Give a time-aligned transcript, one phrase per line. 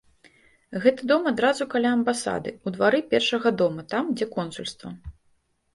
[0.85, 4.89] Гэты дом адразу каля амбасады, у двары першага дома, там, дзе консульства.